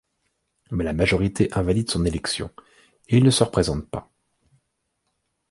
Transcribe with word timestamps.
Mais 0.71 0.83
la 0.83 0.93
majorité 0.93 1.49
invalide 1.55 1.91
son 1.91 2.05
élection, 2.07 2.49
et 3.07 3.17
il 3.17 3.23
ne 3.23 3.29
se 3.29 3.43
représente 3.43 3.87
pas. 3.87 4.09